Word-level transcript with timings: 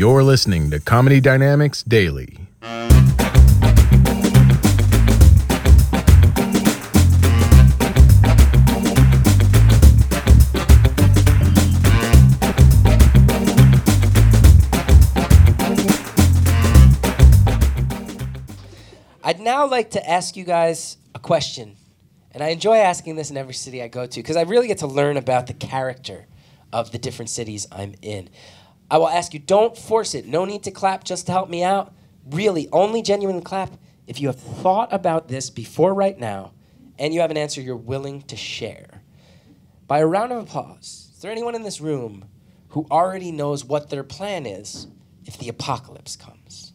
You're 0.00 0.22
listening 0.22 0.70
to 0.70 0.80
Comedy 0.80 1.20
Dynamics 1.20 1.82
Daily. 1.82 2.38
I'd 19.22 19.38
now 19.38 19.66
like 19.66 19.90
to 19.90 20.08
ask 20.08 20.34
you 20.34 20.44
guys 20.44 20.96
a 21.14 21.18
question. 21.18 21.76
And 22.32 22.42
I 22.42 22.48
enjoy 22.48 22.78
asking 22.78 23.16
this 23.16 23.30
in 23.30 23.36
every 23.36 23.52
city 23.52 23.82
I 23.82 23.88
go 23.88 24.06
to 24.06 24.18
because 24.18 24.36
I 24.36 24.44
really 24.44 24.66
get 24.66 24.78
to 24.78 24.86
learn 24.86 25.18
about 25.18 25.46
the 25.46 25.52
character 25.52 26.24
of 26.72 26.90
the 26.90 26.98
different 26.98 27.28
cities 27.28 27.66
I'm 27.70 27.94
in. 28.00 28.30
I 28.90 28.98
will 28.98 29.08
ask 29.08 29.32
you, 29.32 29.40
don't 29.40 29.76
force 29.76 30.14
it. 30.14 30.26
No 30.26 30.44
need 30.44 30.64
to 30.64 30.70
clap 30.70 31.04
just 31.04 31.26
to 31.26 31.32
help 31.32 31.48
me 31.48 31.62
out. 31.62 31.94
Really, 32.28 32.68
only 32.72 33.02
genuine 33.02 33.40
clap 33.40 33.76
if 34.06 34.20
you 34.20 34.26
have 34.26 34.40
thought 34.40 34.92
about 34.92 35.28
this 35.28 35.48
before 35.48 35.94
right 35.94 36.18
now 36.18 36.52
and 36.98 37.14
you 37.14 37.20
have 37.20 37.30
an 37.30 37.36
answer 37.36 37.60
you're 37.60 37.76
willing 37.76 38.22
to 38.22 38.36
share. 38.36 39.02
By 39.86 40.00
a 40.00 40.06
round 40.06 40.32
of 40.32 40.38
applause, 40.38 41.10
is 41.14 41.22
there 41.22 41.30
anyone 41.30 41.54
in 41.54 41.62
this 41.62 41.80
room 41.80 42.24
who 42.70 42.86
already 42.90 43.32
knows 43.32 43.64
what 43.64 43.90
their 43.90 44.04
plan 44.04 44.46
is 44.46 44.86
if 45.24 45.38
the 45.38 45.48
apocalypse 45.48 46.16
comes? 46.16 46.72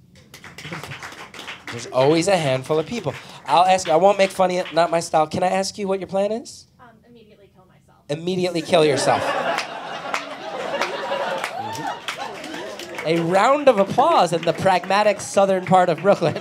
There's 1.72 1.88
always 1.88 2.27
a 2.27 2.38
handful 2.38 2.79
of 2.79 2.85
people. 2.85 3.13
I'll 3.45 3.66
ask 3.66 3.88
you, 3.88 3.94
I 3.94 3.97
won't 3.97 4.17
make 4.17 4.31
fun 4.31 4.50
of 4.52 4.57
it, 4.57 4.73
not 4.73 4.89
my 4.89 5.02
style. 5.02 5.27
Can 5.27 5.44
I 5.44 5.47
ask 5.47 5.77
you 5.77 5.88
what 5.88 6.00
your 6.00 6.07
plan 6.07 6.31
is? 6.31 6.67
Um, 6.79 6.88
immediately 7.07 7.50
kill 7.53 7.66
myself. 7.66 7.97
Immediately 8.09 8.61
kill 8.61 8.85
yourself. 8.85 9.22
A 13.06 13.20
round 13.20 13.70
of 13.70 13.78
applause 13.80 14.34
in 14.34 14.42
the 14.42 14.54
pragmatic 14.54 15.22
southern 15.22 15.66
part 15.66 15.90
of 15.90 16.02
Brooklyn. 16.02 16.38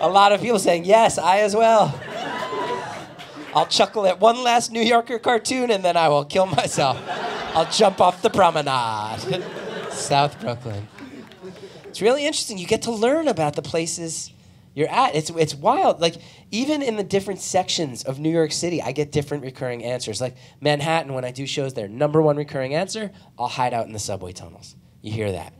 a 0.00 0.08
lot 0.08 0.32
of 0.32 0.40
people 0.40 0.58
saying, 0.58 0.84
yes, 0.84 1.18
I 1.18 1.40
as 1.40 1.56
well. 1.56 1.98
I'll 3.54 3.66
chuckle 3.66 4.06
at 4.06 4.20
one 4.20 4.42
last 4.44 4.70
New 4.70 4.82
Yorker 4.82 5.18
cartoon 5.18 5.70
and 5.70 5.84
then 5.84 5.96
I 5.96 6.08
will 6.08 6.24
kill 6.24 6.46
myself. 6.46 7.02
I'll 7.54 7.70
jump 7.70 8.00
off 8.00 8.22
the 8.22 8.30
promenade. 8.30 9.44
South 9.90 10.40
Brooklyn. 10.40 10.86
It's 11.86 12.00
really 12.00 12.24
interesting. 12.24 12.58
You 12.58 12.66
get 12.66 12.82
to 12.82 12.92
learn 12.92 13.26
about 13.26 13.56
the 13.56 13.62
places 13.62 14.32
you're 14.74 14.88
at. 14.88 15.14
It's 15.14 15.30
it's 15.30 15.54
wild. 15.54 16.00
Like 16.00 16.16
even 16.50 16.82
in 16.82 16.96
the 16.96 17.02
different 17.02 17.40
sections 17.40 18.04
of 18.04 18.18
New 18.18 18.30
York 18.30 18.52
City, 18.52 18.80
I 18.80 18.92
get 18.92 19.12
different 19.12 19.42
recurring 19.42 19.84
answers. 19.84 20.20
Like 20.20 20.36
Manhattan, 20.60 21.12
when 21.12 21.24
I 21.24 21.32
do 21.32 21.46
shows 21.46 21.74
there, 21.74 21.88
number 21.88 22.22
one 22.22 22.36
recurring 22.36 22.74
answer: 22.74 23.10
I'll 23.38 23.48
hide 23.48 23.74
out 23.74 23.86
in 23.86 23.92
the 23.92 23.98
subway 23.98 24.32
tunnels. 24.32 24.76
You 25.02 25.12
hear 25.12 25.32
that? 25.32 25.52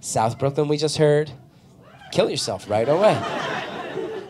South 0.00 0.38
Brooklyn, 0.38 0.68
we 0.68 0.76
just 0.76 0.96
heard, 0.96 1.30
kill 2.10 2.28
yourself 2.28 2.68
right 2.68 2.88
away. 2.88 3.20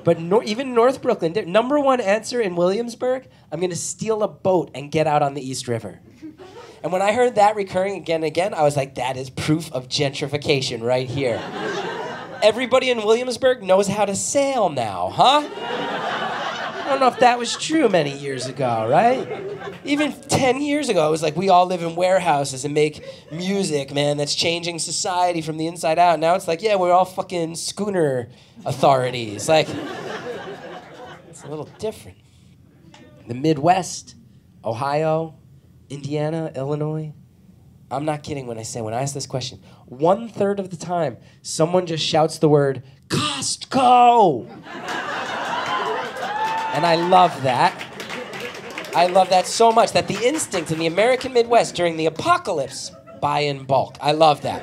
But 0.04 0.20
nor- 0.20 0.44
even 0.44 0.74
North 0.74 1.00
Brooklyn, 1.00 1.32
number 1.50 1.78
one 1.78 2.00
answer 2.00 2.40
in 2.40 2.56
Williamsburg: 2.56 3.28
I'm 3.50 3.60
gonna 3.60 3.76
steal 3.76 4.22
a 4.22 4.28
boat 4.28 4.70
and 4.74 4.90
get 4.90 5.06
out 5.06 5.22
on 5.22 5.34
the 5.34 5.46
East 5.46 5.68
River. 5.68 6.00
And 6.82 6.90
when 6.90 7.02
I 7.02 7.12
heard 7.12 7.36
that 7.36 7.54
recurring 7.54 7.96
again 7.96 8.16
and 8.16 8.24
again, 8.24 8.54
I 8.54 8.62
was 8.64 8.76
like, 8.76 8.96
that 8.96 9.16
is 9.16 9.30
proof 9.30 9.70
of 9.72 9.88
gentrification 9.88 10.82
right 10.82 11.08
here. 11.08 11.40
Everybody 12.42 12.90
in 12.90 12.98
Williamsburg 12.98 13.62
knows 13.62 13.86
how 13.86 14.04
to 14.04 14.16
sail 14.16 14.68
now, 14.68 15.10
huh? 15.12 15.48
I 16.82 16.86
don't 16.88 17.00
know 17.00 17.06
if 17.06 17.20
that 17.20 17.38
was 17.38 17.56
true 17.56 17.88
many 17.88 18.18
years 18.18 18.46
ago, 18.46 18.88
right? 18.90 19.72
Even 19.84 20.12
10 20.12 20.60
years 20.60 20.88
ago, 20.88 21.06
it 21.06 21.10
was 21.10 21.22
like 21.22 21.36
we 21.36 21.48
all 21.48 21.66
live 21.66 21.82
in 21.82 21.94
warehouses 21.94 22.64
and 22.64 22.74
make 22.74 23.06
music, 23.30 23.94
man, 23.94 24.16
that's 24.16 24.34
changing 24.34 24.80
society 24.80 25.40
from 25.40 25.56
the 25.56 25.68
inside 25.68 25.98
out. 25.98 26.18
Now 26.18 26.34
it's 26.34 26.48
like, 26.48 26.60
yeah, 26.60 26.74
we're 26.74 26.92
all 26.92 27.04
fucking 27.04 27.54
schooner 27.54 28.28
authorities. 28.66 29.48
Like, 29.48 29.68
it's 31.30 31.44
a 31.44 31.48
little 31.48 31.68
different. 31.78 32.18
The 33.28 33.34
Midwest, 33.34 34.16
Ohio, 34.64 35.36
Indiana, 35.88 36.52
Illinois. 36.56 37.14
I'm 37.92 38.06
not 38.06 38.22
kidding 38.22 38.46
when 38.46 38.58
I 38.58 38.62
say, 38.62 38.80
when 38.80 38.94
I 38.94 39.02
ask 39.02 39.12
this 39.12 39.26
question, 39.26 39.60
one 39.84 40.28
third 40.28 40.58
of 40.58 40.70
the 40.70 40.76
time, 40.76 41.18
someone 41.42 41.84
just 41.86 42.04
shouts 42.04 42.38
the 42.38 42.48
word 42.48 42.82
Costco. 43.08 44.48
and 46.74 46.86
I 46.86 46.96
love 46.96 47.42
that. 47.42 47.86
I 48.94 49.06
love 49.06 49.28
that 49.28 49.46
so 49.46 49.70
much 49.70 49.92
that 49.92 50.08
the 50.08 50.26
instinct 50.26 50.70
in 50.70 50.78
the 50.78 50.86
American 50.86 51.32
Midwest 51.32 51.74
during 51.74 51.96
the 51.96 52.06
apocalypse, 52.06 52.92
buy 53.20 53.40
in 53.40 53.64
bulk. 53.64 53.96
I 54.00 54.12
love 54.12 54.40
that. 54.42 54.62